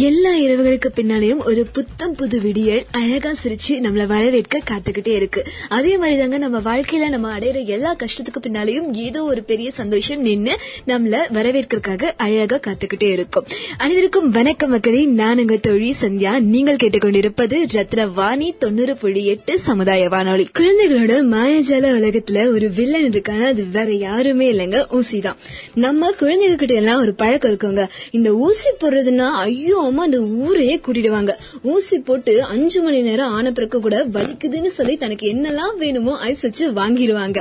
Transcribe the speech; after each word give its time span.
எல்லா 0.00 0.32
இரவுகளுக்கு 0.34 0.88
பின்னாலேயும் 0.94 1.44
ஒரு 1.44 1.66
புத்தம் 1.72 2.14
புது 2.14 2.40
விடியல் 2.40 2.84
அழகா 2.92 3.32
சிரிச்சு 3.42 3.68
நம்மள 3.68 4.06
வரவேற்க 4.06 4.60
காத்துக்கிட்டே 4.70 5.08
இருக்கு. 5.08 5.44
அதே 5.68 5.98
மாதிரிதாங்க 5.98 6.38
நம்ம 6.38 6.58
வாழ்க்கையில 6.58 7.08
நம்ம 7.08 7.38
அடையிற 7.38 7.66
எல்லா 7.66 7.96
கஷ்டத்துக்கு 7.96 8.48
பின்னாலேயும் 8.48 8.92
ஏதோ 8.92 9.22
ஒரு 9.22 9.42
பெரிய 9.42 9.70
சந்தோஷம் 9.70 10.20
நின்று 10.20 10.58
நம்மள 10.86 11.16
வரவேற்கிறதுக்காக 11.34 12.02
அழகா 12.16 12.56
காத்துக்கிட்டே 12.56 13.10
இருக்கும். 13.10 13.46
அனைவருக்கும் 13.78 14.30
வணக்கம் 14.30 14.70
மக்களே. 14.70 15.04
நான் 15.04 15.38
உங்க 15.38 15.56
தொழில் 15.56 15.94
சந்தியா. 16.00 16.40
நீங்கள் 16.40 16.76
கேட்டுக்கொண்டிருப்பது 16.76 17.58
ரத்ன 17.72 18.12
வாணி 18.12 18.54
தொண்ணூறு 18.58 18.96
புள்ளி 18.96 19.26
எட்டு 19.26 19.58
சமுதாய 19.58 20.08
வானொலி. 20.08 20.48
குழந்தைகளோட 20.58 21.12
மாயாஜால 21.34 21.90
உலகத்துல 21.98 22.52
ஒரு 22.52 22.70
வில்லன் 22.70 23.08
இருக்கான? 23.08 23.46
அது 23.46 23.64
வேற 23.72 23.92
யாருமே 23.92 24.52
இல்லைங்க. 24.52 24.94
ஊசி 24.94 25.20
தான் 25.20 25.36
நம்ம 25.74 26.10
குழந்தைங்க 26.10 26.54
கிட்ட 26.54 26.74
எல்லாம் 26.74 27.00
ஒரு 27.00 27.14
பழக்கம் 27.14 27.56
இருக்குங்க. 27.56 27.88
இந்த 28.10 28.34
ஊசி 28.34 28.70
போடுறதுன்னா 28.80 29.30
ஐயோ 29.48 29.88
அம்மா 29.90 30.02
அந்த 30.08 30.20
ஊரையே 30.44 30.76
கூட்டிடுவாங்க. 30.86 31.32
ஊசி 31.62 31.98
போட்டு 31.98 32.32
அஞ்சு 32.44 32.82
மணி 32.82 33.00
நேரம் 33.08 33.32
ஆன 33.32 33.50
பிறகு 33.50 33.80
கூட 33.80 33.96
வலிக்குதுன்னு 34.14 34.70
சொல்லி 34.78 34.96
தனக்கு 34.96 35.26
என்னெல்லாம் 35.32 35.76
வேணுமோ 35.78 36.18
ஐஸ் 36.28 36.42
வச்சு 36.42 36.64
வாங்கிடுவாங்க. 36.72 37.38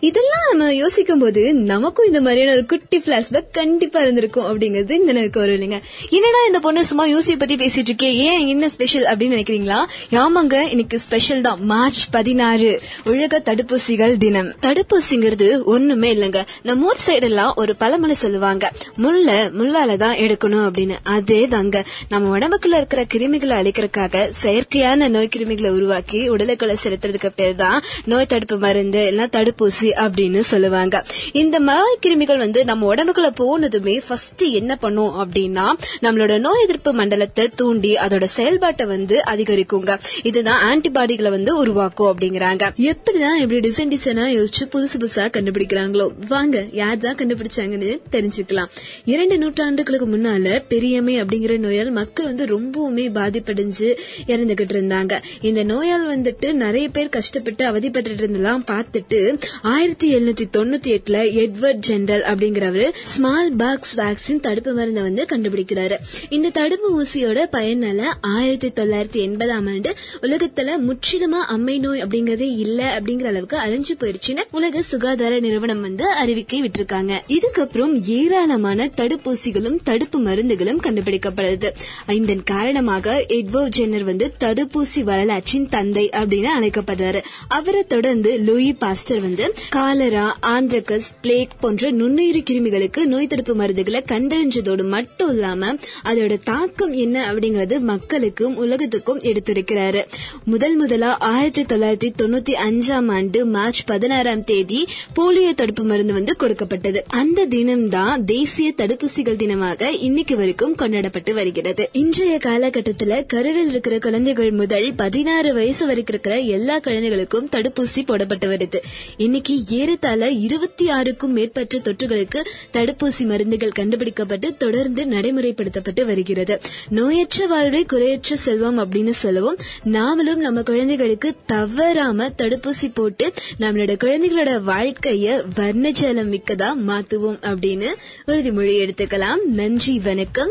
இதெல்லாம் 0.00 0.46
நம்ம 0.50 0.74
யோசிக்கும் 0.74 1.18
போது 1.18 1.54
நமக்கும் 1.54 2.06
இந்த 2.06 2.20
மாதிரியான 2.20 2.52
ஒரு 2.52 2.66
குட்டி 2.66 2.98
பிளாஷ்பேக் 2.98 3.50
கண்டிப்பா 3.52 4.00
இருந்திருக்கும் 4.00 4.48
அப்படிங்கிறது 4.50 4.98
நினைக்க 4.98 5.40
வரும் 5.40 5.56
இல்லைங்க. 5.56 5.78
என்னடா 6.10 6.40
இந்த 6.46 6.58
பொண்ணு 6.58 6.84
சும்மா 6.84 7.06
யூசியை 7.06 7.38
பத்தி 7.38 7.54
பேசிட்டு 7.54 7.90
இருக்கே? 7.90 8.10
ஏன் 8.28 8.46
என்ன 8.46 8.68
ஸ்பெஷல் 8.68 9.04
அப்படின்னு 9.04 9.36
நினைக்கிறீங்களா? 9.36 9.78
ஆமாங்க 10.10 10.68
இன்னைக்கு 10.68 10.98
ஸ்பெஷல் 10.98 11.40
தான். 11.40 11.58
மார்ச் 11.64 12.10
பதினாறு. 12.10 12.80
உலக 13.04 13.42
தடுப்பூசிகள் 13.44 14.16
தினம். 14.16 14.50
தடுப்பூசிங்கிறது 14.62 15.62
ஒண்ணுமே 15.64 16.14
இல்லைங்க. 16.14 16.42
நம்ம 16.62 16.86
ஊர் 16.86 17.04
சைடு 17.06 17.22
எல்லாம் 17.22 17.52
ஒரு 17.56 17.76
பழமொழி 17.76 18.14
சொல்லுவாங்க. 18.14 18.72
முல்லை 18.96 19.38
முள்ளால 19.58 19.96
தான் 19.96 20.16
எடுக்கணும் 20.16 20.66
அப்படின்னு. 20.68 20.96
அதே 21.02 21.46
தாங்க 21.46 21.84
நம்ம 22.08 22.38
உடம்புக்குள்ள 22.38 22.76
இருக்கிற 22.76 23.04
கிருமிகளை 23.14 23.54
அழிக்கிறதுக்காக 23.60 24.32
செயற்கையான 24.42 25.08
நோய் 25.08 25.28
கிருமிகளை 25.36 25.70
உருவாக்கி 25.70 26.30
உடலுக்குள்ள 26.30 26.74
செலுத்துறதுக்கு 26.84 27.30
பேர் 27.36 27.54
தான் 27.54 27.82
நோய் 28.04 28.26
தடுப்பு 28.26 28.58
மருந்து 28.58 29.06
இல்ல 29.06 29.26
தடுப்பூசி 29.26 29.88
அப்படின்னு 30.04 30.40
சொல்லுவாங்க. 30.40 31.04
இந்த 31.32 31.58
நோய் 31.58 31.98
கிருமிகள் 32.06 32.38
வந்து 32.38 32.64
நம்ம 32.64 32.94
உடம்புக்குள்ள 32.94 33.30
போனதுமே 33.40 34.00
ஃபர்ஸ்ட் 34.08 34.42
என்ன 34.42 34.76
பண்ணும் 34.76 35.14
அப்படின்னா 35.20 35.66
நம்மளோட 36.02 36.38
நோய் 36.38 36.62
எதிர்ப்பு 36.62 36.92
மண்டலத்தை 36.92 37.50
தூண்டி 37.54 37.94
அதோட 37.94 38.24
செயல்பாட்டை 38.24 38.86
வந்து 38.86 39.16
அதிகரிக்குங்க. 39.26 39.98
இதுதான் 40.22 40.62
ஆன்டிபாடிகளை 40.70 41.30
வந்து 41.30 41.56
உருவாக்கும் 41.56 42.16
அப்படிங்கிறாங்க. 42.16 42.64
எப்படிதான் 42.76 43.38
இப்படி 43.42 43.68
டிசைன் 43.68 43.92
டிசைனா 43.94 44.24
யோசிச்சு 44.36 44.64
புதுசு 44.72 44.96
புதுசா 44.98 45.24
கண்டுபிடிக்கிறாங்களோ? 45.36 46.06
வாங்க 46.28 46.64
யார் 46.72 46.98
தான் 46.98 47.14
கண்டுபிடிச்சாங்கன்னு 47.14 48.00
தெரிஞ்சுக்கலாம். 48.10 48.70
இரண்டு 49.04 49.36
நூற்றாண்டுகளுக்கு 49.36 50.08
முன்னால 50.14 50.62
பெரியமை 50.68 51.22
அப்படிங்கிற 51.22 51.58
நோயால் 51.80 51.98
மக்கள் 51.98 52.26
வந்து 52.26 52.46
ரொம்பவுமே 52.46 53.04
பாதிப்படைஞ்சு 53.10 53.88
இறந்துகிட்டு 54.26 54.74
இருந்தாங்க. 54.76 55.22
இந்த 55.40 55.62
நோயால் 55.62 56.06
வந்துட்டு 56.08 56.52
நிறைய 56.52 56.88
பேர் 56.88 57.08
கஷ்டப்பட்டு 57.08 57.70
அவதிப்பட்டு 57.70 58.10
இருந்தெல்லாம் 58.16 58.62
பார்த்துட்டு 58.70 59.38
ஆயிரத்தி 59.62 60.14
எழுநூத்தி 60.14 60.44
தொண்ணூத்தி 60.56 60.90
எட்டுல 60.96 61.18
எட்வர்ட் 61.40 61.80
ஜெனரல் 61.88 62.22
அப்படிங்கிறவரு 62.22 62.90
ஸ்மால் 63.04 63.52
பாக்ஸ் 63.52 63.98
வேக்சின் 63.98 64.40
தடுப்பு 64.40 64.72
மருந்தை 64.72 65.02
வந்து 65.02 65.26
கண்டுபிடிக்கிறாரு. 65.30 65.96
இந்த 66.28 66.50
தடுப்பு 66.50 67.02
ஊசியோட 67.02 67.46
பயனால 67.52 68.02
ஆயிரத்தி 68.20 68.82
தொள்ளாயிரத்தி 68.82 69.20
எண்பதாம் 69.22 69.66
ஆண்டு 69.66 69.94
உலகத்துல 70.22 70.76
முற்றிலுமா 70.88 71.40
அம்மை 71.54 71.78
நோய் 71.78 72.02
அப்படிங்கறதே 72.02 72.48
இல்ல 72.58 73.00
அப்படிங்கிற 73.00 73.24
அளவுக்கு 73.24 73.56
அழிஞ்சு 73.56 73.94
போயிருச்சுன்னு 74.00 74.44
உலக 74.50 74.82
சுகாதார 74.82 75.40
நிறுவனம் 75.40 75.80
வந்து 75.80 76.04
அறிவிக்கை 76.24 76.62
விட்டுருக்காங்க. 76.62 77.18
இதுக்கப்புறம் 77.28 77.94
ஏராளமான 78.10 78.90
தடுப்பூசிகளும் 78.96 79.78
தடுப்பு 79.84 80.18
மருந்துகளும் 80.20 80.80
கண்டுபிடிக்கப்படுது. 80.82 81.69
இதன் 82.06 82.42
காரணமாக 82.42 83.24
எட்வோ 83.28 83.68
ஜென்னர் 83.76 84.04
வந்து 84.04 84.32
தடுப்பூசி 84.40 85.02
வரலாற்றின் 85.02 85.68
தந்தை 85.68 86.08
அப்படின்னு 86.12 86.48
அழைக்கப்படுறாரு. 86.58 87.20
அவரை 87.48 87.84
தொடர்ந்து 87.84 88.38
லூயி 88.38 88.72
பாஸ்டர் 88.72 89.20
வந்து 89.20 89.54
காலரா 89.68 90.38
ஆந்திரகஸ் 90.42 91.10
பிளேக் 91.22 91.54
போன்ற 91.60 91.92
நுண்ணுயிரி 91.92 92.42
கிருமிகளுக்கு 92.50 93.04
நோய் 93.04 93.26
தடுப்பு 93.26 93.54
மருந்துகளை 93.54 94.00
கண்டறிஞ்சதோடு 94.12 94.84
மட்டும் 94.84 95.30
இல்லாம 95.30 95.74
அதோட 96.04 96.38
தாக்கம் 96.44 96.92
என்ன 96.92 97.32
அப்படிங்கறது 97.32 97.78
மக்களுக்கும் 97.80 98.56
உலகத்துக்கும் 98.56 99.20
எடுத்திருக்கிறாரு. 99.20 100.02
முதல் 100.44 100.76
முதலா 100.76 101.16
ஆயிரத்தி 101.18 101.62
தொள்ளாயிரத்தி 101.62 102.10
தொண்ணூத்தி 102.22 102.54
அஞ்சாம் 102.68 103.10
ஆண்டு 103.10 103.46
மார்ச் 103.46 103.84
பதினாறாம் 103.84 104.44
தேதி 104.44 104.86
போலியோ 105.16 105.52
தடுப்பு 105.54 105.82
மருந்து 105.82 106.12
வந்து 106.12 106.36
கொடுக்கப்பட்டது. 106.36 107.04
அந்த 107.08 107.46
தினம்தான் 107.46 108.24
தேசிய 108.24 108.74
தடுப்பூசிகள் 108.76 109.40
தினமாக 109.42 109.96
இன்னைக்கு 109.98 110.36
வரைக்கும் 110.36 110.74
கொண்டாடப்பட்டு 110.74 111.34
வருகிறது. 111.34 111.49
இன்றைய 111.92 112.38
காலகட்டத்துல 112.44 113.26
கருவில் 113.26 113.68
இருக்கிற 113.68 113.98
குழந்தைகள் 113.98 114.50
முதல் 114.50 114.94
பதினாறு 114.94 115.54
வயசு 115.54 115.86
வரைக்கும் 115.86 116.08
இருக்கிற 116.10 116.38
எல்லா 116.38 116.78
குழந்தைகளுக்கும் 116.78 117.48
தடுப்பூசி 117.48 118.04
போடப்பட்டு 118.04 118.48
வருது. 118.48 118.76
இன்னைக்கு 119.16 119.60
ஏறத்தாழ 119.70 120.30
இருபத்தி 120.30 120.88
ஆறுக்கும் 120.88 121.32
மேற்பட்ட 121.32 121.78
தொற்றுகளுக்கு 121.78 122.42
தடுப்பூசி 122.72 123.18
மருந்துகள் 123.18 123.70
கண்டுபிடிக்கப்பட்டு 123.70 124.56
தொடர்ந்து 124.56 125.04
நடைமுறைப்படுத்தப்பட்டு 125.04 126.04
வருகிறது. 126.04 126.60
நோயற்ற 126.90 127.46
வாழ்வை 127.48 127.84
குறையற்ற 127.84 128.36
செல்வம் 128.36 128.78
அப்படின்னு 128.78 129.10
சொல்லவும் 129.10 129.56
நாமளும் 129.84 130.40
நம்ம 130.40 130.62
குழந்தைகளுக்கு 130.62 131.34
தவறாம 131.46 132.28
தடுப்பூசி 132.28 132.90
போட்டு 132.94 133.32
நம்மளோட 133.60 133.96
குழந்தைகளோட 134.04 134.60
வாழ்க்கைய 134.66 135.42
வர்ணஜலம் 135.56 136.32
மிக்கதா 136.32 136.72
மாத்துவோம் 136.88 137.38
அப்படின்னு 137.40 137.86
உறுதிமொழி 138.26 138.88
எடுத்துக்கலாம். 138.88 139.44
நன்றி 139.44 139.98
வணக்கம். 139.98 140.50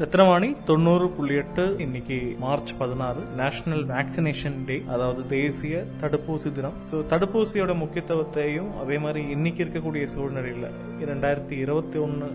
ரத்னவாணி 0.00 0.48
தொண்ணூறு 0.68 1.06
புள்ளி 1.14 1.34
எட்டு 1.40 1.64
இன்னைக்கு 1.84 2.16
மார்ச் 2.42 2.70
பதினாறு 2.78 3.22
நேஷனல் 3.40 3.82
வேக்சினேஷன் 3.90 4.56
டே 4.68 4.76
அதாவது 4.94 5.22
தேசிய 5.32 5.82
தடுப்பூசி 6.02 6.50
தினம். 6.58 6.76
ஸோ 6.90 6.94
தடுப்பூசியோட 7.10 7.72
முக்கியத்துவத்தையும் 7.82 8.70
அதே 8.82 8.96
மாதிரி 9.04 9.22
இன்னைக்கு 9.34 9.60
இருக்கக்கூடிய 9.64 10.06
சூழ்நிலையில 10.14 10.70
இரண்டாயிரத்தி 11.04 11.54
இருபத்தி 11.64 12.00
ஒன்னு 12.04 12.28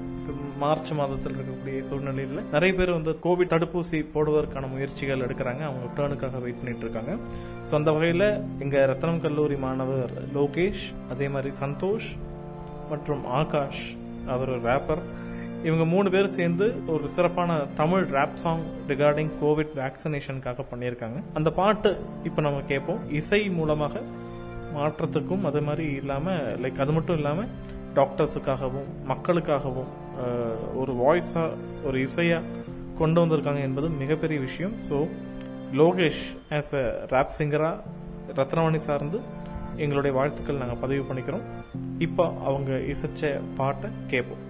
மார்ச் 0.64 0.92
மாதத்தில் 1.00 1.36
இருக்கக்கூடிய 1.38 1.82
சூழ்நிலையில 1.90 2.46
நிறைய 2.54 2.74
பேர் 2.80 2.94
வந்து 2.98 3.14
கோவிட் 3.26 3.54
தடுப்பூசி 3.56 4.02
போடுவதற்கான 4.14 4.72
முயற்சிகள் 4.76 5.26
எடுக்கிறாங்க. 5.28 5.64
அவங்க 5.70 5.90
டேர்னுக்காக 6.00 6.44
வெயிட் 6.46 6.62
பண்ணிட்டு 6.62 6.88
இருக்காங்க 6.88 7.12
ஸோ 7.68 7.76
அந்த 7.82 7.92
வகையில் 7.98 8.28
எங்க 8.66 8.86
ரத்னம் 8.94 9.22
கல்லூரி 9.28 9.60
மாணவர் 9.68 10.16
லோகேஷ் 10.40 10.88
அதே 11.16 11.30
மாதிரி 11.36 11.54
சந்தோஷ் 11.66 12.10
மற்றும் 12.94 13.26
ஆகாஷ் 13.42 13.86
அவர் 14.34 14.52
ஒரு 14.56 14.64
ரேப்பர் 14.72 15.04
இவங்க 15.68 15.86
மூணு 15.94 16.07
பேரும் 16.13 16.36
சேர்ந்து 16.38 16.66
ஒரு 16.94 17.06
சிறப்பான 17.16 17.52
Tamil 17.80 18.04
rap 18.16 18.38
song 18.44 18.63
recording 18.92 19.31
Covid 19.42 19.74
வேக்சினேஷனுக்காக 19.81 20.66
பண்ணியிருக்காங்க. 20.72 21.19
அந்த 21.38 21.50
பாட்டு 21.60 21.92
இப்போ 22.30 22.42
நம்ம 22.48 22.62
கேட்போம். 22.72 23.02
இசை 23.19 23.42
மூலமாக 23.60 24.02
மாற்றத்துக்கும் 24.78 25.46
அதே 25.50 25.62
மாதிரி 25.69 25.88
இல்லாமல் 26.02 26.44
லைக் 26.63 26.81
அது 26.86 26.94
மட்டும் 26.98 27.18
இல்லாமல் 27.19 27.50
டாக்டர்ஸுக்காகவும் 28.00 28.90
மக்களுக்காகவும் 29.12 29.92
ஒரு 30.81 30.94
வாய்ஸாக 31.04 31.58
ஒரு 31.88 31.98
இசையாக 32.08 32.63
கொண்டு 33.00 33.19
வந்திருக்காங்க 33.22 33.62
என்பது 33.68 33.88
மிகப்பெரிய 34.01 34.40
விஷயம். 34.48 34.74
So 34.90 34.98
Lokesh 35.81 36.25
as 36.58 36.74
a 36.81 36.84
rap 37.13 37.36
சிங்கராக 37.38 37.94
ரத்னவாணி 38.40 38.81
சார்ந்து 38.90 39.19
எங்களுடைய 39.84 40.12
வாழ்த்துக்கள் 40.18 40.62
நாங்கள் 40.62 40.81
பதிவு 40.84 41.04
பண்ணிக்கிறோம். 41.08 41.48
இப்போ 42.06 42.25
அவங்க 42.50 42.72
இசைச்ச 42.94 43.31
பாட்டை 43.60 43.90
கேட்போம். 44.13 44.44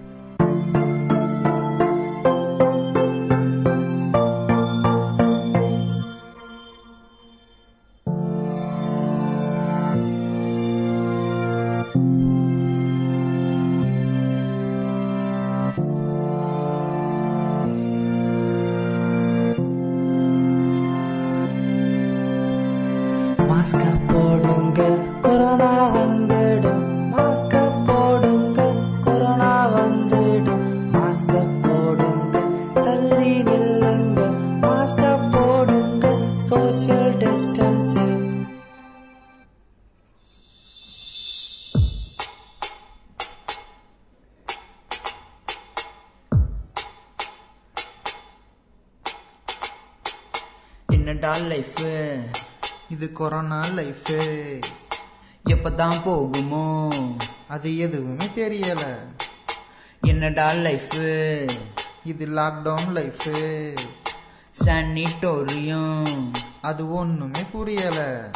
மாஸ்க 23.66 24.12
போடுங்க. 24.12 24.80
கொரோனா 25.22 25.70
வந்துடும். 25.94 26.82
மாஸ்க 27.12 27.54
போடுங்க. 27.86 28.58
கொரோனா 29.04 29.52
வந்துடும். 29.74 30.62
மாஸ்க 30.94 31.32
போடுங்க. 31.64 32.42
தள்ளி 32.84 33.42
நில்லுங்க. 33.42 34.20
மாஸ்க 34.62 35.02
போடுங்க. 35.32 36.06
சோசியல் 36.48 37.10
டிஸ்டன்சிங் 37.22 38.24
என்னடா 50.88 51.36
லைஃப் 51.36 51.86
இது 52.88 53.12
கொரோனா 53.12 53.60
லைஃப் 53.76 54.10
எப்பதான் 55.44 55.96
போகுமோ? 56.04 56.66
அது 57.48 57.78
எதுவுமே 57.78 58.26
தெரியல. 58.36 58.82
என்னடா 60.00 60.52
லைஃப் 60.52 60.94
இது 62.04 62.26
லாக்டவுன் 62.26 62.92
லைஃப் 62.92 63.26
சானிட்டோரியம் 64.64 66.12
அது 66.60 66.92
ஒண்ணுமே 66.92 67.42
புரியல. 67.52 68.30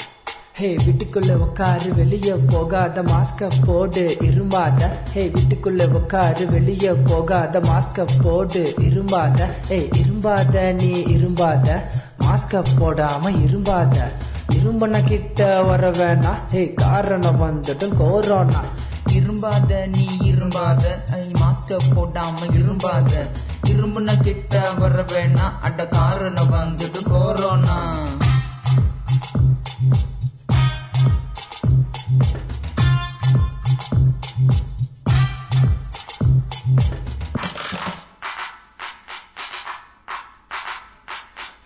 ஹே 0.52 0.76
வீட்டுக்குள்ள 0.76 1.34
உட்காரு 1.34 1.94
வெளிய 1.94 2.36
போகாத 2.36 3.02
மாஸ்க 3.02 3.50
போடு 3.66 4.16
இரும்பாத. 4.20 4.90
ஹே 5.12 5.28
வீட்டுக்குள்ள 5.28 5.86
உட்காரு 5.92 6.46
வெளிய 6.46 6.94
போகாத 6.94 7.60
மாஸ்க 7.60 8.08
போடு 8.22 8.74
இரும்பாத. 8.78 9.50
ஹே 9.68 9.88
இரும்பாத 10.00 10.74
நீ 10.82 10.92
இரும்பாத. 11.14 11.68
மாஸ்க 12.26 12.62
போடாம 12.80 13.24
இரும்பாத. 13.46 13.96
இரும்பன 14.60 15.02
கிட்ட 15.02 15.62
வர 15.62 15.90
வேணா 15.90 16.32
ஹே 16.50 16.74
காரணம் 16.74 17.38
வந்துட்டும் 17.42 17.94
கோரோனா. 18.00 18.60
இரும்பாத 19.12 19.86
நீ 19.86 20.06
இரும்பாத 20.20 20.84
ஐ 21.10 21.30
மாஸ்க 21.40 21.76
போடாம 21.94 22.50
இரும்பாத. 22.52 23.12
இரும்புன 23.66 24.22
கிட்ட 24.22 24.72
வர 24.78 25.02
வேணா 25.02 25.46
அட 25.60 25.88
காரணம் 25.88 26.52
வந்துட்டு 26.52 27.00
corona. 27.10 27.78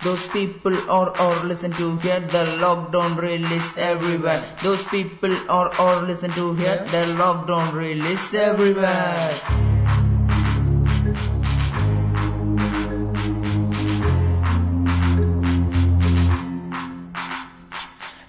Those 0.05 0.27
people 0.27 0.75
are 0.91 1.19
or 1.19 1.43
listen 1.43 1.71
to 1.73 1.97
hear 1.97 2.19
the 2.19 2.43
lockdown 2.63 3.17
release 3.17 3.75
everywhere. 3.75 4.43
Those 4.61 4.83
people 4.83 5.35
are 5.49 5.69
or 5.81 6.03
listen 6.05 6.31
to 6.33 6.53
hear 6.53 6.77
the 6.93 7.03
lockdown 7.21 7.73
release 7.73 8.31
everywhere. 8.35 9.39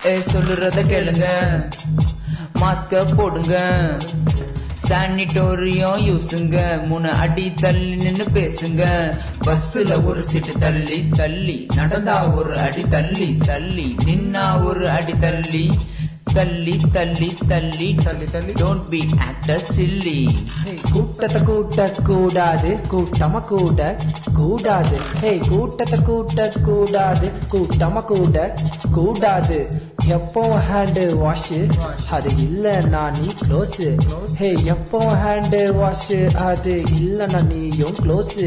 ஏ 0.08 0.14
சொல்லுறத 0.30 0.80
கேளுங்க 0.90 1.26
மாஸ்க 2.60 3.02
போடுங்க 3.16 3.54
சானிட்டோரியம் 4.84 6.00
யூஸுங்க 6.06 6.86
மூணு 6.86 7.10
அடி 7.10 7.54
தள்ளி 7.54 7.94
நின்னு 7.94 8.24
பேசுங்க 8.34 8.82
பஸ்ஸுல 9.46 10.04
ஒரு 10.04 10.24
சீட்டு 10.24 10.52
தள்ளி 10.58 11.08
தள்ளி 11.08 11.66
நடந்தா 11.74 12.34
ஒரு 12.34 12.58
அடி 12.58 12.82
தள்ளி 12.82 13.36
தள்ளி 13.36 13.96
நின்னா 14.04 14.64
ஒரு 14.64 14.90
அடி 14.90 15.12
தள்ளி. 15.12 15.70
தள்ளி 16.34 16.76
தள்ளி 16.92 17.28
தள்ளி. 17.48 17.94
தள்ளி 18.04 18.26
தள்ளி. 18.32 18.52
டோன்ட் 18.52 18.88
பி 18.88 19.00
ஆக்டர் 19.26 19.62
சில்லி 19.74 20.18
கூட்டத்தை 20.92 21.42
கூட்ட 21.42 21.90
கூடாது 22.08 22.70
கூட்டமா 22.92 23.40
கூட 23.46 23.96
கூடாது. 24.34 24.98
ஹே 25.20 25.38
கூட்டத்தை 25.48 25.98
கூட்ட 26.02 26.48
கூடாது 26.62 27.30
கூட்டமா 27.52 28.04
கூட 28.04 28.54
கூடாது. 28.92 29.60
எப்போ 30.16 30.42
ஹேண்ட் 30.68 31.16
வாஷ் 31.18 31.52
அது 32.10 32.30
இல்லைன்னா 32.46 33.04
நீ 33.18 33.26
க்ளோஸ் 33.42 33.80
ஹே 34.40 34.52
எப்போ 34.64 35.00
ஹேண்ட் 35.24 35.56
வாஷ் 35.78 36.12
அது 36.48 36.82
இல்லைன்னா 37.00 37.40
நீயும் 37.46 37.96
close 38.04 38.38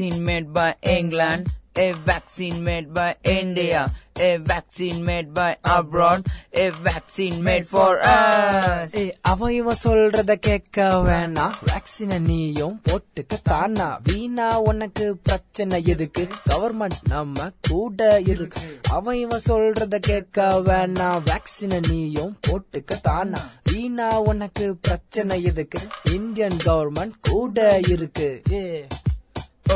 Vaccine 0.00 0.24
made 0.24 0.50
by 0.54 0.74
England, 0.80 1.46
a 1.78 1.92
vaccine 2.06 2.58
made 2.64 2.86
by 2.94 3.08
India, 3.22 3.80
a 4.18 4.38
vaccine 4.38 5.00
made 5.04 5.28
by 5.34 5.56
abroad, 5.62 6.22
a 6.56 6.70
vaccine 6.86 7.36
made 7.42 7.66
for 7.66 8.00
us. 8.02 8.94
அவன் 9.20 9.52
இவன் 9.52 9.76
சொல்றத 9.84 10.34
கேட்க 10.34 10.86
வேணாம் 10.86 11.52
வேக்சின 11.66 12.18
நீயும் 12.18 12.80
போட்டுக்க 12.88 13.36
தானா? 13.42 14.00
வீணா 14.02 14.60
உனக்கு 14.60 15.16
பிரச்சனை 15.16 15.82
எதுக்கு? 15.84 16.28
கவர்மெண்ட் 16.50 17.00
நம்ம 17.08 17.50
கூட 17.68 18.20
இருக்கு. 18.20 18.78
அவன் 18.90 19.16
இவன் 19.16 19.46
சொல்றத 19.48 19.98
கேட்க 19.98 20.62
வேணாம் 20.64 21.22
வேக்சின 21.24 21.88
நீயும் 21.88 22.38
போட்டுக்க 22.48 23.00
தானா? 23.02 23.42
வீணா 23.72 24.20
உனக்கு 24.20 24.76
பிரச்சனை 24.76 25.42
எதுக்கு? 25.42 25.78
இந்தியன் 26.12 26.58
கவர்மெண்ட் 26.64 27.12
கூட 27.20 27.78
இருக்கு. 27.88 28.42
ஏ 28.52 28.86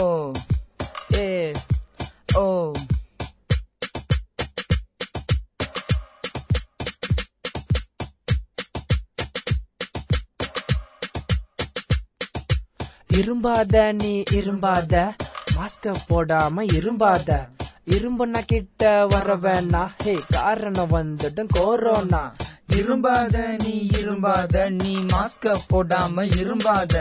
ஓ 0.01 0.05
ஏ 1.15 1.29
ஓ 2.43 2.47
இரும்பாத 13.19 13.75
நீ 13.93 14.13
இரும்பாத 14.39 14.95
மாஸ்க 15.57 15.93
போடாம 16.09 16.57
இரும்பாத. 16.77 17.29
இரும்புனா 17.95 18.41
கிட்ட 18.51 18.83
வர 19.13 19.37
வேணா 19.45 19.83
ஹே 20.03 20.15
காரணம் 20.29 20.93
வந்துடும் 20.93 21.51
கொரோனா 21.57 22.23
இரும்பாத 22.79 23.37
நீ 23.63 23.75
இரும்பாத 24.01 24.65
நீ 24.81 24.93
மாஸ்க 25.13 25.55
போடாம 25.71 26.27
இரும்பாத. 26.41 26.95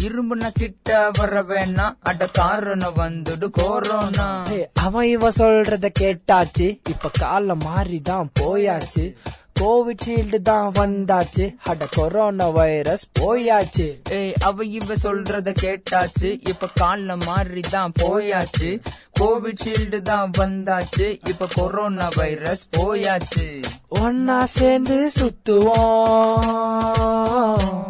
இரும்புன 0.00 0.50
கிட்ட 0.54 1.10
வர 1.18 1.42
வேணா 1.42 1.96
அட 2.00 2.26
காரணம் 2.26 2.96
வந்துடு 2.96 3.50
கொரோனா 3.50 4.44
அவன் 4.74 5.06
இவ 5.06 5.28
சொல்றத 5.28 5.88
கேட்டாச்சு. 6.00 6.78
இப்ப 6.88 7.10
காலம் 7.18 7.60
மாறிதான் 7.60 8.28
போயாச்சு. 8.40 9.14
கோவிட் 9.60 10.04
ஷீல்டு 10.06 10.42
தான் 10.42 10.72
வந்தாச்சு. 10.74 11.56
அட 11.64 11.86
கொரோனா 11.90 12.48
வைரஸ் 12.48 13.08
போயாச்சு. 13.20 14.10
ஏய் 14.10 14.34
அவ 14.40 14.64
இவ 14.64 14.94
சொல்றத 15.02 15.54
கேட்டாச்சு. 15.62 16.48
இப்ப 16.48 16.68
காலம் 16.74 17.22
மாறி 17.26 17.60
தான் 17.60 17.92
போயாச்சு. 17.98 18.80
கோவிட் 19.20 19.60
ஷீல்டு 19.64 20.02
தான் 20.02 20.30
வந்தாச்சு. 20.38 21.28
இப்ப 21.28 21.46
கொரோனா 21.54 22.08
வைரஸ் 22.16 22.66
போயாச்சு. 22.76 23.62
ஒன்னா 23.94 24.42
சேர்ந்து 24.42 25.10
சுத்துவோம். 25.20 27.89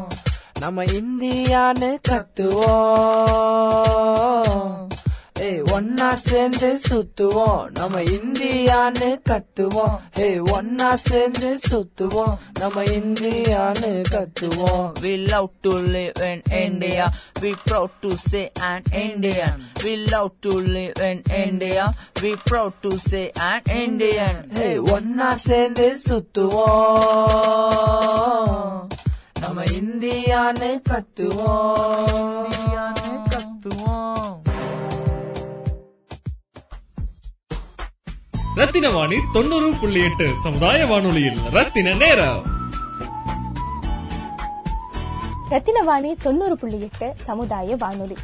நம்ம 0.60 0.82
இந்தியான்னு 0.98 1.88
கத்துவோம் 3.50 4.88
ஏய் 5.44 5.60
ஒன்னா 5.74 6.08
சேர்ந்து 6.24 6.68
சுத்துவோம் 6.88 7.62
நம்ம 7.78 8.00
இந்தியான்னு 8.16 9.08
கத்துவோம் 9.28 9.94
ஹே 10.18 10.26
ஒன்னா 10.54 10.88
சேர்ந்து 11.04 11.50
சுத்துவோம் 11.70 12.34
நம்ம 12.60 12.82
இந்தியான்னு 12.98 13.92
கத்துவோம் 14.14 14.88
We 15.04 15.12
love 15.30 15.48
to 15.62 15.70
live 15.94 16.18
in 16.28 16.38
India. 16.64 17.04
We 17.42 17.50
proud 17.66 17.90
to 18.02 18.10
say 18.28 18.44
an 18.70 18.82
Indian. 19.04 19.56
We 19.84 19.92
love 20.12 20.30
to 20.46 20.52
live 20.76 20.98
in 21.10 21.18
India. 21.44 21.84
We 22.22 22.32
proud 22.48 22.74
to 22.84 22.92
say 23.08 23.24
an 23.48 23.60
Indian. 23.82 24.36
ஹே 24.58 24.68
ஒன்னா 24.94 25.30
சேர்ந்து 25.46 25.86
சுத்துவோம் 27.60 28.88
நம்ம 29.40 29.64
இந்தியான்னு 29.64 30.80
கத்துவோம். 30.90 31.78
ரத்தின 38.54 38.90
வாணி 38.90 39.16
தொண்ணூறு 39.32 39.72
புள்ளி 39.80 40.00
எட்டு 40.00 40.30
சமுதாய 40.42 40.86
வானொலியில். 40.86 41.38
ரத்தின 41.50 41.92
நேரம். 41.92 42.42
ரத்தினவாணி 45.50 46.14
தொண்ணூறு 46.22 46.58
புள்ளி 46.58 46.80
எட்டு 46.80 47.14
சமுதாய 47.22 47.76
வானொலி. 47.76 48.16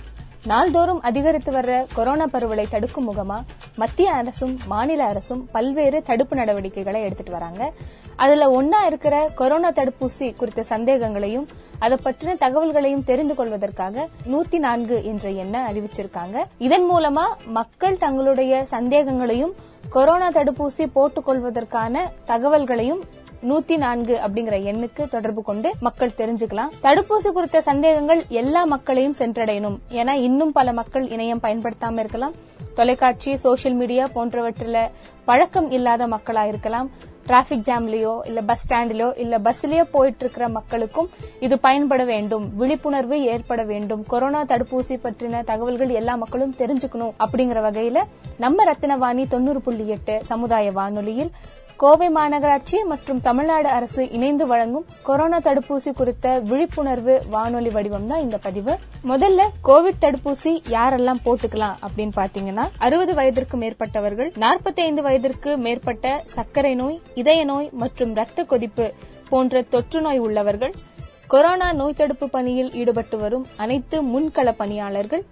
நாள்தோறும் 0.45 1.01
அதிகரித்து 1.01 1.53
வர்ற 1.53 1.87
கொரோனா 1.95 2.27
பரவலை 2.27 2.67
தடுக்கும் 2.67 3.15
முகமா 3.15 3.45
மத்திய 3.77 4.13
அரசும் 4.13 4.59
மாநில 4.67 5.05
அரசும் 5.05 5.49
பல்வேறு 5.53 6.03
தடுப்பு 6.03 6.37
நடவடிக்கைகளை 6.37 7.03
எடுத்துட்டு 7.03 7.33
வராங்க. 7.33 7.73
அதுல 8.17 8.63
ஒன்னா 8.63 8.87
இருக்கிற 8.87 9.31
கொரோனா 9.35 9.71
தடுப்பூசி 9.71 10.35
குறித்த 10.37 10.65
சந்தேகங்களையும் 10.69 11.47
அதை 11.79 11.99
பற்றின 12.05 12.37
தகவல்களையும் 12.41 13.05
தெரிந்து 13.05 13.35
கொள்வதற்காக 13.35 14.09
நூத்தி 14.33 14.59
நான்கு 14.59 15.05
என்ற 15.05 15.31
எண்ணை 15.31 15.61
அறிவிச்சிருக்காங்க. 15.61 16.45
இதன் 16.59 16.91
மூலமா 16.91 17.25
மக்கள் 17.47 17.97
தங்களுடைய 17.97 18.67
சந்தேகங்களையும் 18.71 19.55
கொரோனா 19.89 20.29
தடுப்பூசி 20.31 20.87
போட்டுக் 20.93 21.25
கொள்வதற்கான 21.25 22.11
தகவல்களையும் 22.27 23.03
நூத்தி 23.49 23.77
நான்கு 23.77 24.21
அப்படிங்கிற 24.27 24.57
எண்ணுக்கு 24.71 25.09
தொடர்பு 25.09 25.43
கொண்டு 25.43 25.75
மக்கள் 25.81 26.17
தெரிஞ்சுக்கலாம். 26.17 26.73
தடுப்பூசி 26.83 27.33
குறித்த 27.33 27.61
சந்தேகங்கள் 27.61 28.23
எல்லா 28.29 28.65
மக்களையும் 28.65 29.15
சென்றடையணும். 29.19 29.77
ஏன்னா 29.89 30.13
இன்னும் 30.29 30.53
பல 30.53 30.73
மக்கள் 30.73 31.05
இணையம் 31.07 31.43
பயன்படுத்தாம 31.43 31.99
இருக்கலாம். 31.99 32.33
தொலைக்காட்சி 32.75 33.33
சோசியல் 33.45 33.75
மீடியா 33.75 34.07
போன்றவற்றில 34.15 34.91
பழக்கம் 35.25 35.71
இல்லாத 35.71 36.07
மக்களா 36.07 36.47
இருக்கலாம். 36.47 36.91
டிராபிக் 37.27 37.63
ஜாம்லயோ 37.69 38.13
இல்ல 38.25 38.41
பஸ் 38.41 38.65
ஸ்டாண்ட்லயோ 38.65 39.19
இல்ல 39.19 39.39
பஸ்லயோ 39.39 39.85
போயிட்டு 39.91 40.21
இருக்கிற 40.21 40.49
மக்களுக்கும் 40.49 41.09
இது 41.41 41.59
பயன்பட 41.59 42.05
வேண்டும். 42.05 42.57
விழிப்புணர்வு 42.57 43.23
ஏற்பட 43.23 43.63
வேண்டும். 43.63 44.05
கொரோனா 44.07 44.45
தடுப்பூசி 44.45 44.97
பற்றின 44.97 45.45
தகவல்கள் 45.45 45.89
எல்லா 45.89 46.15
மக்களும் 46.15 46.55
தெரிஞ்சுக்கணும் 46.59 47.13
அப்படிங்கிற 47.27 47.61
வகையில 47.69 48.03
நம்ம 48.39 48.65
ரத்தினவாணி 48.65 49.29
தொண்ணூறு 49.29 49.61
புள்ளி 49.61 49.89
எட்டு 49.89 50.25
சமுதாய 50.25 50.73
வானொலியில் 50.73 51.31
கோவை 51.77 52.07
மாநகராட்சி 52.09 52.77
மற்றும் 52.91 53.19
தமிழ்நாடு 53.21 53.69
அரசு 53.69 54.03
இணைந்து 54.11 54.47
வழங்கும் 54.47 54.85
கொரோனா 55.03 55.39
தடுப்பூசி 55.39 55.91
குறித்த 55.93 56.27
விழிப்புணர்வு 56.41 57.15
வானொலி 57.31 57.69
வடிவம் 57.69 58.07
தான் 58.07 58.21
இந்த 58.21 58.39
பதிவு. 58.39 58.75
முதல்ல 59.09 59.41
கோவிட் 59.65 60.01
தடுப்பூசி 60.01 60.53
யாரெல்லாம் 60.69 61.21
போட்டுக்கலாம் 61.25 61.77
அப்படின்னு 61.87 62.15
பாத்தீங்கன்னா 62.17 62.65
அறுபது 62.79 63.15
வயதிற்கு 63.15 63.57
மேற்பட்டவர்கள் 63.57 64.31
45 64.45 65.05
வயதிற்கு 65.09 65.57
மேற்பட்ட 65.57 66.23
சர்க்கரை 66.35 66.75
நோய் 66.75 67.01
இதய 67.15 67.45
நோய் 67.45 67.69
மற்றும் 67.83 68.15
ரத்த 68.15 68.45
கொதிப்பு 68.45 68.87
போன்ற 69.29 69.63
தொற்று 69.75 70.01
நோய் 70.01 70.19
உள்ளவர்கள் 70.19 70.75
கொரோனா 71.29 71.73
நோய் 71.73 71.95
தடுப்பு 71.95 72.29
பணியில் 72.29 72.73
ஈடுபட்டு 72.73 73.19
வரும் 73.19 73.47
அனைத்து 73.57 73.97
முன்கள 74.13 74.51
பணியாளர்கள் 74.57 75.25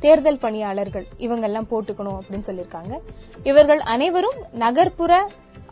தேர்தல் 0.00 0.38
பணியாளர்கள் 0.38 1.06
இவங்கெல்லாம் 1.18 1.66
போட்டுக்கணும் 1.70 2.18
அப்படின்னு 2.18 2.46
சொல்லியிருக்காங்க. 2.46 2.94
இவர்கள் 3.42 3.80
அனைவரும் 3.94 4.38
நகர்ப்புற 4.52 5.12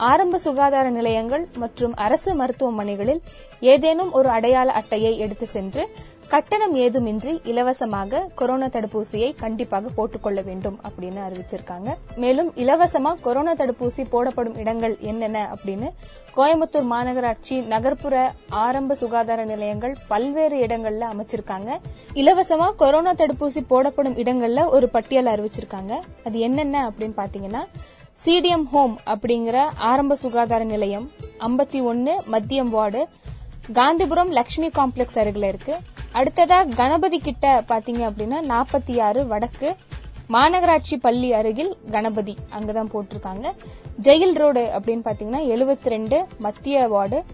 ஆரம்ப 0.09 0.39
சுகாதார 0.39 0.91
நிலையங்கள் 0.91 1.49
மற்றும் 1.57 1.95
அரசு 1.95 2.31
மருத்துவமனைகளில் 2.41 3.21
ஏதேனும் 3.61 4.13
ஒரு 4.13 4.29
அடையாள 4.29 4.73
அட்டையை 4.73 5.13
எடுத்து 5.19 5.47
சென்று 5.47 5.83
கட்டணம் 6.29 6.75
ஏதுமின்றி 6.77 7.33
இலவசமாக 7.45 8.21
கொரோனா 8.35 8.67
தடுப்பூசியை 8.67 9.35
கண்டிப்பாக 9.37 9.89
போட்டுக்கொள்ள 9.97 10.41
வேண்டும் 10.43 10.77
அப்படின்னு 10.89 11.21
அறிவிச்சிருக்காங்க. 11.29 11.89
மேலும் 12.17 12.51
இலவசமா 12.57 13.13
கொரோனா 13.21 13.55
தடுப்பூசி 13.55 14.05
போடப்படும் 14.11 14.57
இடங்கள் 14.57 14.97
என்னென்ன 15.01 15.39
அப்படின்னு 15.55 15.89
கோயம்புத்தூர் 16.37 16.89
மாநகராட்சி 16.93 17.67
நகர்ப்புற 17.67 18.33
ஆரம்ப 18.49 18.95
சுகாதார 18.95 19.45
நிலையங்கள் 19.45 19.97
பல்வேறு 20.09 20.59
இடங்கள்ல 20.67 21.05
அமைச்சிருக்காங்க. 21.13 21.71
இலவசமா 22.15 22.69
கொரோனா 22.77 23.13
தடுப்பூசி 23.13 23.63
போடப்படும் 23.69 24.17
இடங்கள்ல 24.17 24.69
ஒரு 24.69 24.89
பட்டியல் 24.89 25.33
அறிவிச்சிருக்காங்க. 25.35 25.95
அது 26.25 26.39
என்னென்ன 26.39 26.89
அப்படின்னு 26.89 27.19
பாத்தீங்கன்னா 27.23 27.65
சிடிஎம் 28.25 28.65
ஹோம் 28.71 28.99
அப்படிங்கிற 29.07 29.69
ஆரம்ப 29.79 30.17
சுகாதார 30.17 30.65
நிலையம் 30.65 31.11
ஐம்பத்தி 31.39 31.83
ஒன்னு 31.83 32.23
மத்தியம் 32.33 32.69
வார்டு 32.69 33.09
காந்திபுரம் 33.73 34.29
லட்சுமி 34.29 34.69
காம்ப்ளெக்ஸ் 34.69 35.19
அருகில் 35.19 35.43
இருக்கு. 35.43 35.77
அடுத்ததா 36.13 36.75
கணபதி 36.75 37.19
கிட்ட 37.19 37.65
பாத்தீங்க 37.69 38.03
அப்படின்னா 38.11 38.39
நாற்பத்தி 38.49 39.01
ஆறு 39.01 39.27
வடக்கு 39.27 39.77
மாநகராட்சி 40.31 40.97
பள்ளி 41.01 41.33
அருகில் 41.33 41.77
கணபதி 41.91 42.37
அங்கதான் 42.59 42.91
போட்டிருக்காங்க. 42.93 43.53
ஜெயில் 44.01 44.35
ரோடு 44.35 44.71
அப்படின்னு 44.79 45.07
பாத்தீங்கன்னா 45.07 45.41
எழுபத்தி 45.55 45.85
ரெண்டு 45.85 46.27
மத்திய 46.39 46.89
வார்டு 46.89 47.25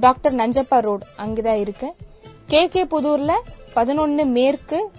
டாக்டர் 0.00 0.34
நஞ்சப்பா 0.34 0.80
ரோடு 0.80 1.06
அங்கதான் 1.18 1.60
இருக்கு. 1.60 1.94
கே 2.46 2.68
கே 2.68 2.84
புதூர்ல 2.84 3.32
பதினொன்னு 3.76 4.24
மேற்கு 4.24 4.90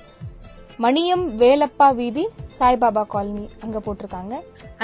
மணியம் 0.84 1.24
வேலப்பா 1.42 1.96
வீதி 1.96 2.24
சாய்பாபா 2.60 3.04
காலனி 3.04 3.50
அங்க 3.64 3.82
போட்டிருக்காங்க. 3.86 4.36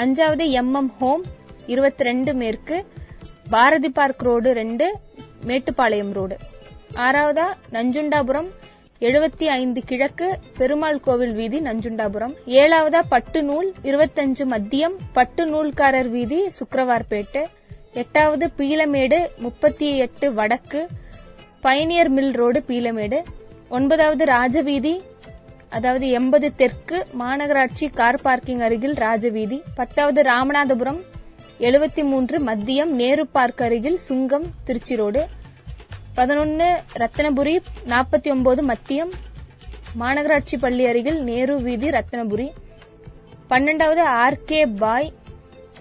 அஞ்சாவது 0.02 0.44
எம்எம் 0.60 0.88
ஹோம் 0.98 1.24
இருபத்தி 1.66 2.04
ரெண்டு 2.04 2.34
மேற்கு 2.34 2.76
பாரதி 3.50 3.88
பார்க் 3.88 4.22
ரோடு 4.22 4.52
ரெண்டு 4.52 4.86
மேட்டுப்பாளையம் 5.48 6.12
ரோடு. 6.12 6.36
ஆறாவதா 6.94 7.46
நஞ்சுண்டாபுரம் 7.72 8.48
எழுபத்தி 9.00 9.44
ஐந்து 9.58 9.84
கிழக்கு 9.84 10.38
பெருமாள் 10.56 11.00
கோவில் 11.00 11.34
வீதி 11.40 11.60
நஞ்சுண்டாபுரம். 11.60 12.34
ஏழாவதா 12.46 13.02
பட்டு 13.08 13.42
நூல் 13.42 13.74
இருபத்தஞ்சு 13.82 14.44
மத்தியம் 14.54 14.96
பட்டு 15.12 15.44
நூல்காரர் 15.52 16.10
வீதி 16.16 16.40
சுக்கரவார்பேட்டு. 16.58 17.44
எட்டாவது 17.92 18.48
பீலமேடு 18.58 19.20
முப்பத்தி 19.38 19.96
எட்டு 19.98 20.34
வடக்கு 20.34 20.88
பயனியர் 21.60 22.08
மில் 22.08 22.34
ரோடு 22.42 22.64
பீலமேடு. 22.68 23.20
ஒன்பதாவது 23.68 24.24
ராஜவீதி 24.24 24.94
அதாவது 25.72 26.06
எண்பது 26.10 26.54
தெற்கு 26.54 27.06
மாநகராட்சி 27.18 27.86
கார் 27.94 28.20
பார்க்கிங் 28.20 28.60
அருகில் 28.60 28.96
ராஜவீதி 28.96 29.58
பத்தாவது 29.74 30.22
ராமநாதபுரம் 30.22 31.00
எழுபத்தி 31.60 32.02
மூன்று 32.04 32.36
மத்தியம் 32.44 32.92
நேரு 32.92 33.24
பார்க் 33.26 33.62
அருகில் 33.62 33.98
சுங்கம் 33.98 34.46
திருச்சி 34.64 34.94
ரோடு 34.96 35.22
பதினொன்னு 36.16 36.68
ரத்தனபுரி 36.94 37.54
நாற்பத்தி 37.88 38.30
ஒன்பது 38.30 38.62
மத்தியம் 38.62 39.12
மாநகராட்சி 40.00 40.56
பள்ளி 40.60 40.84
அருகில் 40.86 41.20
நேரு 41.22 41.54
வீதி 41.62 41.88
ரத்தனபுரி. 41.88 42.48
பன்னெண்டாவது 43.50 44.02
ஆர்கே 44.24 44.60
பாய் 44.76 45.10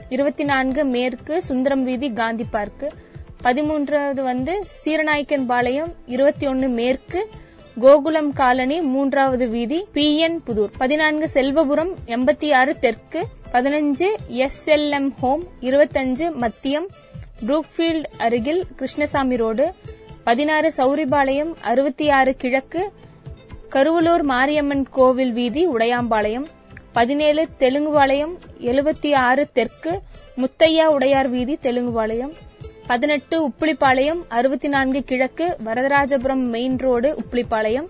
இருபத்தி 0.10 0.44
நான்கு 0.44 0.84
மேற்கு 0.86 1.36
சுந்தரம் 1.44 1.84
வீதி 1.84 2.10
காந்தி 2.14 2.48
பார்க் 2.52 2.86
பதிமூன்றாவது 3.44 4.24
வந்து 4.24 4.56
சீரநாயக்கன் 4.82 5.46
பாளையம் 5.46 5.94
இருபத்தி 6.06 6.48
ஒன்னு 6.48 6.68
மேற்கு 6.70 7.22
கோகுலம் 7.78 8.34
காலனி 8.34 8.82
மூன்றாவது 8.82 9.48
வீதி 9.48 9.86
பி. 9.94 10.18
என். 10.18 10.42
புதூர். 10.48 10.72
பதினான்கு 10.78 11.30
செல்வபுரம் 11.34 11.96
எண்பத்தி 12.06 12.54
ஆறு 12.54 12.80
தெற்கு 12.80 13.22
பதினஞ்சு 13.54 14.08
எஸ் 14.28 14.68
எல் 14.68 14.90
எம் 14.90 15.13
ஹோம் 15.20 15.44
இருபத்தஞ்சு 15.62 16.36
மத்தியம் 16.36 16.88
புரூக்ஃபீல்டு 17.48 18.04
அருகில் 18.18 18.63
கிருஷ்ணசாமி 18.75 19.36
ரோடு 19.36 19.74
பதினாறு 20.24 20.74
சௌரிபாளையம் 20.78 21.54
அறுபத்தி 21.62 22.10
ஆறு 22.10 22.36
கிழக்கு 22.36 22.92
கருவலூர் 23.70 24.22
மாரியம்மன் 24.24 24.90
கோவில் 24.90 25.32
வீதி 25.32 25.68
உடையாம்பாளையம் 25.68 26.48
பதினேழு 26.92 27.48
தெலுங்குபாளையம் 27.60 28.34
எழுபத்தி 28.60 29.16
ஆறு 29.16 29.48
தெற்கு 29.54 30.01
முத்தையா 30.38 30.86
உடையார் 30.86 31.30
வீதி 31.30 31.58
தெலுங்குபாளையம் 31.63 32.34
பதினெட்டு 32.92 33.36
உப்புளிப்பாளையம் 33.48 34.22
அறுபத்தி 34.38 34.68
நான்கு 34.68 35.00
கிழக்கு 35.10 35.46
வரதராஜபுரம் 35.66 36.42
மெயின் 36.54 36.76
ரோடு 36.78 37.10
உப்புளிப்பாளையம். 37.22 37.88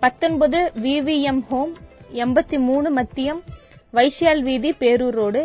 பத்தொன்பது 0.00 0.58
விவிஎம் 0.82 1.40
ஹோம் 1.50 1.72
எண்பத்தி 2.24 2.58
மூணு 2.66 2.88
மத்தியம் 2.98 3.40
வைஷ்யால் 3.92 4.42
வீதி 4.48 4.70
பேரூர் 4.80 5.16
ரோடு 5.20 5.42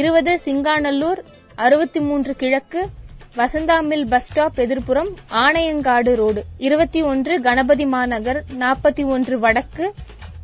இருபது 0.00 0.32
சிங்காநல்லூர் 0.44 1.22
அறுபத்தி 1.54 2.00
மூன்று 2.00 2.34
கிழக்கு 2.42 2.82
வசந்தாமில் 3.40 4.04
பஸ் 4.12 4.28
ஸ்டாப் 4.28 4.60
எதிர்ப்புறம் 4.66 5.10
ஆணையங்காடு 5.44 6.14
ரோடு 6.22 6.42
இருபத்தி 6.68 7.02
ஒன்று 7.12 7.40
கணபதி 7.40 7.86
மாநகர் 7.96 8.42
நாற்பத்தி 8.58 9.06
ஒன்று 9.16 9.38
வடக்கு 9.38 9.86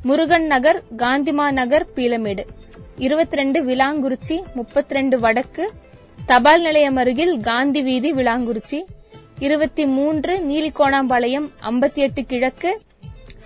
முருகன் 0.02 0.46
நகர் 0.46 0.82
காந்திமா 0.96 1.48
நகர் 1.60 1.86
பீலமேடு. 1.96 2.44
இருபத்தி 3.06 3.36
ரெண்டு 3.36 3.60
விலாங்குறிச்சி 3.70 4.38
முப்பத்தி 4.54 4.94
ரெண்டு 4.94 5.18
வடக்கு 5.20 5.66
தபால் 6.26 6.62
நிலையம் 6.62 6.96
அருகில் 6.96 7.32
காந்தி 7.40 7.80
வீதி 7.82 8.10
விளாங்குறிச்சி. 8.12 8.78
இருபத்தி 9.38 9.84
மூன்று 9.86 10.32
நீலிக்கோணாம்பாளையம் 10.50 11.46
ஐம்பத்தி 11.70 12.00
எட்டு 12.04 12.22
கிழக்கு 12.24 12.70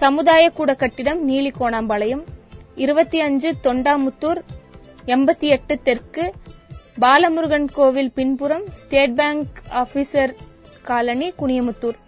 சமுதாய 0.03 0.51
கூட 0.51 0.75
கட்டிடம் 0.75 1.21
நீலிகோணாம்பாளையம் 1.29 2.25
இருபத்தி 2.85 3.21
அஞ்சு 3.21 3.51
தொண்டாமுத்தூர் 3.65 4.41
எண்பத்தி 5.07 5.49
எட்டு 5.57 5.77
தெற்கு 5.83 6.25
பாலமுருகன் 7.01 7.69
கோவில் 7.73 8.13
பின்புறம் 8.13 8.67
state 8.83 9.15
bank 9.15 9.63
officer 9.83 10.35
colony 10.83 11.33
Kuniyamuthur. 11.39 11.99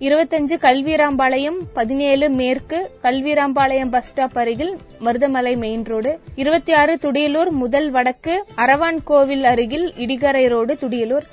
இருபத்தஞ்சு 0.00 0.56
கல்வீராம்பாளையம் 0.64 1.58
பதினேழு 1.72 2.30
மேற்கு 2.30 2.78
கல்வீராம்பாளையம் 3.02 3.90
பஸ் 3.90 4.04
ஸ்டாப் 4.04 4.38
அருகில் 4.38 4.72
மருதமலை 5.00 5.56
மெயின் 5.56 5.84
ரோடு 5.84 6.18
இருபத்தி 6.34 6.72
ஆறு 6.72 6.98
துடியலூர் 7.02 7.50
முதல் 7.50 7.90
வடக்கு 7.90 8.34
அரவான் 8.56 8.98
கோவில் 9.04 9.44
அருகில் 9.44 9.86
இடிகரை 9.96 10.48
ரோடு 10.48 10.74
துடியலூர் 10.74 11.26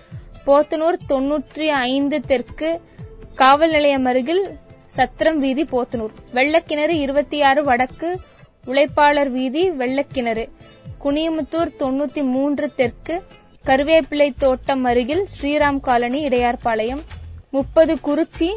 போத்தனூர் 0.46 0.98
தொன்னூற்றி 1.10 1.65
ஐந்து 1.65 2.22
தெற்கு 2.22 2.70
காவல் 3.36 3.72
நிலையம் 3.72 4.05
அருகில் 4.05 4.43
சத்திரம் 4.86 5.39
வீதி 5.39 5.63
போத்தனூர். 5.63 6.13
வெள்ளக்கிணறு 6.34 6.96
இருபத்தி 7.05 7.41
ஆறு 7.41 7.63
வடக்கு 7.63 8.20
உழைப்பாளர் 8.65 9.32
வீதி 9.32 9.72
வெள்ளக்கிணறு. 9.72 10.46
குனியமுத்தூர் 11.05 11.72
தொன்னூத்தி 11.79 12.24
மூன்று 12.24 12.72
தெற்கு 12.75 13.22
கருவேப்பிலை 13.65 14.29
தோட்டம் 14.38 14.84
அருகில் 14.84 15.27
ஸ்ரீராம் 15.34 15.79
காலனி 15.79 16.22
இடையார்பாளையம். 16.27 17.03
முப்பது 17.55 17.93
குறிச்சி 18.05 18.48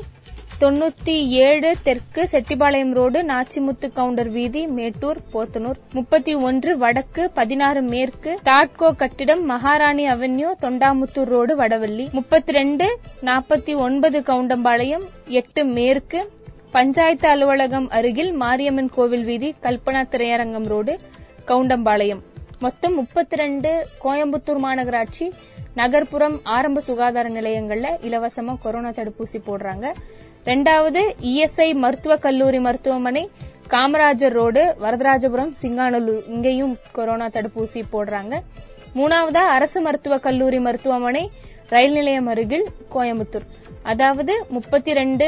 தொண்ணூத்தி 0.60 1.14
ஏழு 1.46 1.70
தெற்கு 1.86 2.22
செட்டிபாளையம் 2.32 2.92
ரோடு 2.98 3.18
நாச்சிமுத்து 3.30 3.86
கவுண்டர் 3.98 4.30
வீதி 4.36 4.62
மேட்டூர் 4.76 5.18
போத்தனூர். 5.32 5.78
முப்பத்தி 5.96 6.32
ஒன்று 6.48 6.70
வடக்கு 6.82 7.22
பதினாறு 7.38 7.80
மேற்கு 7.92 8.32
தாட்கோ 8.48 8.88
கட்டிடம் 9.02 9.42
மகாராணி 9.50 10.04
அவென்யூ 10.12 10.50
தொண்டாமுத்தூர் 10.62 11.32
ரோடு 11.34 11.56
வடவள்ளி. 11.60 12.06
முப்பத்தி 12.18 12.54
ரெண்டு 12.58 12.86
நாற்பத்தி 13.28 13.74
ஒன்பது 13.86 14.20
கவுண்டம்பாளையம் 14.30 15.04
எட்டு 15.40 15.64
மேற்கு 15.78 16.22
பஞ்சாயத்து 16.76 17.28
அலுவலகம் 17.34 17.90
அருகில் 17.98 18.32
மாரியம்மன் 18.44 18.90
கோவில் 18.96 19.26
வீதி 19.30 19.50
கல்பனா 19.66 20.04
திரையரங்கம் 20.14 20.70
ரோடு 20.74 20.94
கவுண்டம்பாளையம். 21.52 22.24
மொத்தம் 22.64 22.94
முப்பத்தி 23.00 23.36
ரெண்டு 23.42 23.70
கோயம்புத்தூர் 24.02 24.60
மாநகராட்சி 24.64 25.26
நகர்ப்புறம் 25.78 26.37
ஆரம்ப 26.56 26.80
சுகாதார 26.88 27.28
நிலையங்கள்ல 27.38 27.88
இலவசமா 28.09 28.54
கொரோனா 28.64 28.90
தடுப்பூசி 28.99 29.38
போடுறாங்க. 29.49 29.87
ரெண்டாவது 30.50 31.00
இஎஸ்ஐ 31.30 31.68
மருத்துவக் 31.85 32.25
கல்லூரி 32.26 32.61
மருத்துவமனை 32.66 33.25
காமராஜர் 33.75 34.35
ரோடு 34.38 34.62
வரதராஜபுரம் 34.83 35.52
சிங்கானலூர் 35.62 36.25
இங்கேயும் 36.35 36.75
கொரோனா 36.99 37.26
தடுப்பூசி 37.37 37.83
போடுறாங்க. 37.92 38.35
மூணாவதா 38.99 39.42
அரசு 39.56 39.80
மருத்துவக் 39.80 40.25
கல்லூரி 40.26 40.59
மருத்துவமனை 40.66 41.25
ரயில் 41.68 41.97
நிலையம் 41.99 42.26
அருகில் 42.26 42.66
கோயம்புத்தூர். 42.95 43.47
அதாவது 43.92 44.35
முப்பத்தி 44.49 44.92
ரெண்டு 45.00 45.26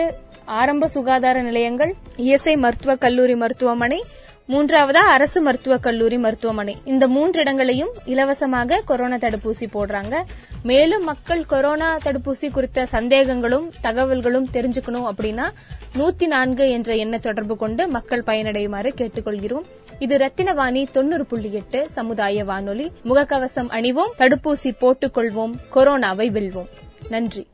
ஆரம்ப 0.61 0.89
சுகாதார 0.89 1.43
நிலையங்கள் 1.49 1.93
இஎஸ்ஐ 2.25 2.55
மருத்துவக் 2.65 3.03
கல்லூரி 3.05 3.35
மருத்துவமனை 3.35 3.99
மூன்றாவதா 4.49 5.09
அரசு 5.15 5.41
மருத்துவக் 5.41 5.83
கல்லூரி 5.83 6.19
மருத்துவமனை. 6.19 6.77
இந்த 6.85 7.09
மூன்று 7.09 7.41
இடங்களையும் 7.41 7.95
இலவசமாக 8.05 8.83
கொரோனா 8.85 9.17
தடுப்பூசி 9.17 9.67
போடுறாங்க. 9.75 10.23
மேலும் 10.63 11.05
மக்கள் 11.05 11.47
கொரோனா 11.47 11.97
தடுப்பூசி 11.97 12.51
குறித்த 12.51 12.87
சந்தேகங்களும் 12.93 13.71
தகவல்களும் 13.83 14.47
தெரிஞ்சுக்கணும் 14.53 15.11
அப்படின்னா 15.17 15.51
நூத்தி 15.95 16.27
நான்கு 16.27 16.71
என்ற 16.71 16.95
எண்ணை 16.95 17.19
தொடர்பு 17.19 17.57
கொண்டு 17.57 17.89
மக்கள் 17.89 18.23
பயனடையுமாறு 18.27 18.93
கேட்டுக்கொள்கிறோம். 18.97 19.65
இது 19.99 20.17
ரத்தினவாணி 20.17 20.87
தொண்ணூறு 20.91 21.27
புள்ளி 21.27 21.53
எட்டு 21.53 21.91
சமுதாய 21.91 22.45
வானொலி. 22.45 22.93
முகக்கவசம் 23.05 23.71
அணிவோம் 23.71 24.11
தடுப்பூசி 24.19 24.73
போட்டுக்கொள்வோம் 24.81 25.53
கொரோனாவை 25.75 26.31
வெல்வோம். 26.31 26.69
நன்றி. 27.09 27.49